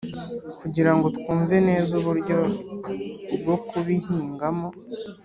[0.59, 2.37] kugirango twumve neza uburyo
[3.39, 4.67] bwo kubihingamo.